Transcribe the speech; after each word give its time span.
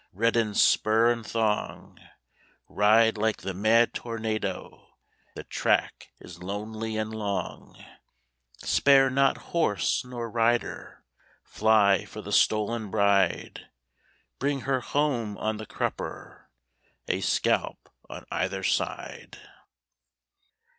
Redden 0.13 0.55
spur 0.55 1.11
and 1.11 1.23
thong, 1.23 1.99
Ride 2.67 3.19
like 3.19 3.43
the 3.43 3.53
mad 3.53 3.93
tornado, 3.93 4.95
The 5.35 5.43
track 5.43 6.09
is 6.19 6.41
lonely 6.41 6.97
and 6.97 7.13
long, 7.13 7.75
Spare 8.63 9.11
not 9.11 9.37
horse 9.53 10.03
nor 10.03 10.27
rider, 10.31 11.03
Fly 11.43 12.05
for 12.05 12.21
the 12.23 12.31
stolen 12.31 12.89
bride! 12.89 13.69
Bring 14.39 14.61
her 14.61 14.79
home 14.81 15.37
on 15.37 15.57
the 15.57 15.67
crupper, 15.67 16.49
A 17.07 17.19
scalp 17.21 17.87
on 18.09 18.25
either 18.31 18.63
side. 18.63 19.37